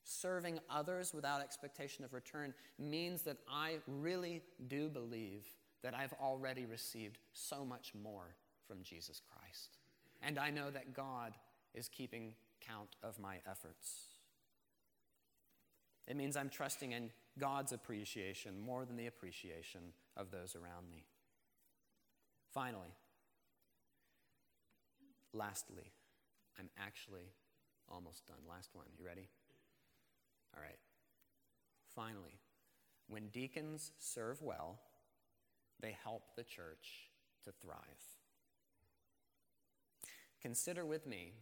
[0.04, 5.46] Serving others without expectation of return means that I really do believe
[5.82, 8.34] that I've already received so much more
[8.66, 9.78] from Jesus Christ.
[10.22, 11.34] And I know that God
[11.74, 14.06] is keeping count of my efforts.
[16.08, 19.80] It means I'm trusting in God's appreciation more than the appreciation
[20.16, 21.04] of those around me.
[22.52, 22.92] Finally,
[25.32, 25.92] lastly,
[26.58, 27.32] I'm actually
[27.88, 28.38] almost done.
[28.48, 28.86] Last one.
[28.98, 29.28] You ready?
[30.56, 30.78] All right.
[31.94, 32.38] Finally,
[33.08, 34.78] When deacons serve well,
[35.80, 37.10] they help the church
[37.44, 37.78] to thrive.
[40.40, 41.34] Consider with me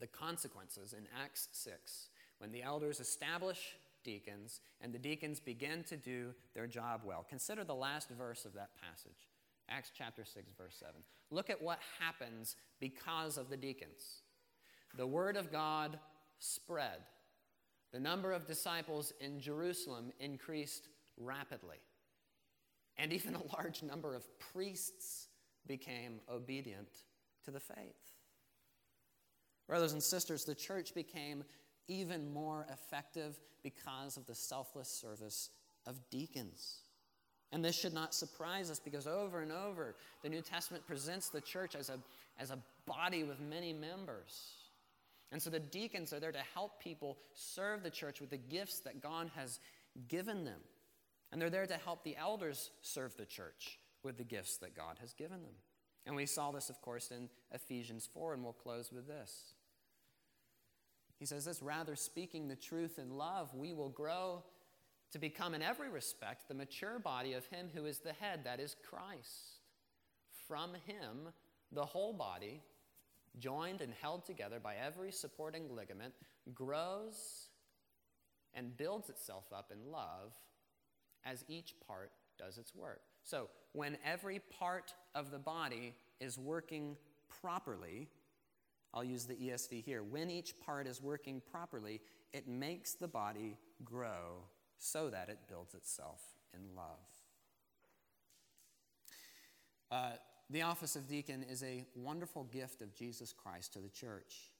[0.00, 2.08] the consequences in Acts 6
[2.38, 7.24] when the elders establish deacons and the deacons begin to do their job well.
[7.28, 9.28] Consider the last verse of that passage,
[9.68, 10.94] Acts chapter 6, verse 7.
[11.30, 14.22] Look at what happens because of the deacons.
[14.96, 15.98] The word of God
[16.38, 17.00] spread.
[17.92, 21.78] The number of disciples in Jerusalem increased rapidly.
[22.96, 25.28] And even a large number of priests
[25.66, 26.88] became obedient
[27.44, 28.14] to the faith.
[29.66, 31.44] Brothers and sisters, the church became
[31.88, 35.50] even more effective because of the selfless service
[35.86, 36.82] of deacons.
[37.50, 41.40] And this should not surprise us because over and over the New Testament presents the
[41.40, 41.98] church as a,
[42.38, 44.52] as a body with many members.
[45.32, 48.80] And so the deacons are there to help people serve the church with the gifts
[48.80, 49.60] that God has
[50.08, 50.60] given them.
[51.32, 54.96] And they're there to help the elders serve the church with the gifts that God
[55.00, 55.54] has given them.
[56.06, 59.52] And we saw this, of course, in Ephesians 4, and we'll close with this.
[61.18, 64.44] He says this rather speaking the truth in love, we will grow
[65.12, 68.60] to become, in every respect, the mature body of Him who is the head, that
[68.60, 69.60] is Christ.
[70.46, 71.32] From Him,
[71.72, 72.62] the whole body,
[73.38, 76.14] joined and held together by every supporting ligament,
[76.54, 77.48] grows
[78.54, 80.32] and builds itself up in love
[81.24, 83.02] as each part does its work.
[83.24, 86.96] So, when every part of the body is working
[87.42, 88.08] properly,
[88.94, 90.02] I'll use the ESV here.
[90.02, 92.00] When each part is working properly,
[92.32, 94.42] it makes the body grow
[94.78, 96.20] so that it builds itself
[96.54, 96.98] in love.
[99.90, 100.16] Uh,
[100.50, 104.50] the office of deacon is a wonderful gift of Jesus Christ to the church.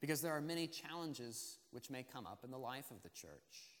[0.00, 3.76] Because there are many challenges which may come up in the life of the church.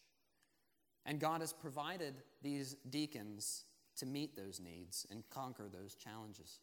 [1.06, 3.64] And God has provided these deacons
[3.96, 6.60] to meet those needs and conquer those challenges.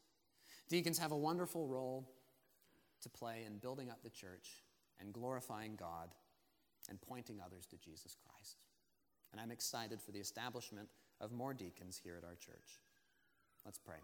[0.69, 2.09] Deacons have a wonderful role
[3.01, 4.63] to play in building up the church
[4.99, 6.09] and glorifying God
[6.89, 8.57] and pointing others to Jesus Christ.
[9.31, 12.81] And I'm excited for the establishment of more deacons here at our church.
[13.65, 13.97] Let's pray.